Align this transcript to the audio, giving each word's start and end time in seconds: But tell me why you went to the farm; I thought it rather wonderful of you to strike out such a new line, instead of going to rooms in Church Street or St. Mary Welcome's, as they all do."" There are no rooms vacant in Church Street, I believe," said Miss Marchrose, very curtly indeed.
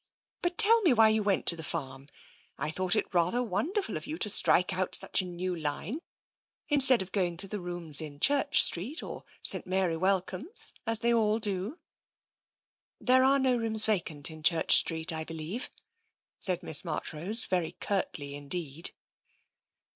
But 0.41 0.57
tell 0.57 0.81
me 0.81 0.93
why 0.93 1.09
you 1.09 1.21
went 1.21 1.45
to 1.45 1.55
the 1.55 1.63
farm; 1.63 2.07
I 2.57 2.71
thought 2.71 2.95
it 2.95 3.13
rather 3.13 3.43
wonderful 3.43 3.97
of 3.97 4.07
you 4.07 4.17
to 4.17 4.31
strike 4.31 4.73
out 4.73 4.95
such 4.95 5.21
a 5.21 5.25
new 5.25 5.55
line, 5.55 6.01
instead 6.69 7.03
of 7.03 7.11
going 7.11 7.37
to 7.37 7.59
rooms 7.59 8.01
in 8.01 8.19
Church 8.19 8.63
Street 8.63 9.03
or 9.03 9.25
St. 9.43 9.67
Mary 9.67 9.95
Welcome's, 9.95 10.73
as 10.87 11.01
they 11.01 11.13
all 11.13 11.37
do."" 11.37 11.77
There 13.09 13.23
are 13.23 13.37
no 13.37 13.55
rooms 13.55 13.85
vacant 13.85 14.31
in 14.31 14.41
Church 14.41 14.75
Street, 14.77 15.13
I 15.13 15.23
believe," 15.23 15.69
said 16.39 16.63
Miss 16.63 16.83
Marchrose, 16.83 17.45
very 17.45 17.73
curtly 17.73 18.33
indeed. 18.33 18.93